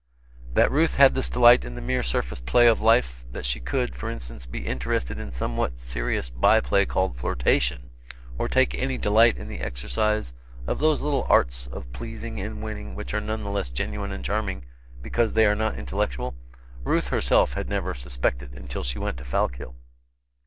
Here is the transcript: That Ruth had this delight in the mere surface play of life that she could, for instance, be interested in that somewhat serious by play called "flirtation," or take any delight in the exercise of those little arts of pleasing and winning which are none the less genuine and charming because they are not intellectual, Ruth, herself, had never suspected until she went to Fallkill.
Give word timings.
That 0.55 0.71
Ruth 0.71 0.95
had 0.95 1.13
this 1.13 1.29
delight 1.29 1.63
in 1.63 1.75
the 1.75 1.79
mere 1.79 2.01
surface 2.01 2.39
play 2.39 2.65
of 2.65 2.81
life 2.81 3.23
that 3.31 3.45
she 3.45 3.59
could, 3.59 3.95
for 3.95 4.09
instance, 4.09 4.47
be 4.47 4.65
interested 4.65 5.19
in 5.19 5.27
that 5.27 5.35
somewhat 5.35 5.77
serious 5.77 6.31
by 6.31 6.59
play 6.59 6.87
called 6.87 7.15
"flirtation," 7.15 7.91
or 8.39 8.47
take 8.49 8.73
any 8.73 8.97
delight 8.97 9.37
in 9.37 9.47
the 9.47 9.59
exercise 9.59 10.33
of 10.65 10.79
those 10.79 11.03
little 11.03 11.27
arts 11.29 11.67
of 11.67 11.93
pleasing 11.93 12.39
and 12.39 12.63
winning 12.63 12.95
which 12.95 13.13
are 13.13 13.21
none 13.21 13.43
the 13.43 13.51
less 13.51 13.69
genuine 13.69 14.11
and 14.11 14.25
charming 14.25 14.65
because 15.03 15.33
they 15.33 15.45
are 15.45 15.53
not 15.55 15.77
intellectual, 15.77 16.33
Ruth, 16.83 17.09
herself, 17.09 17.53
had 17.53 17.69
never 17.69 17.93
suspected 17.93 18.55
until 18.55 18.81
she 18.81 18.97
went 18.97 19.17
to 19.17 19.23
Fallkill. 19.23 19.75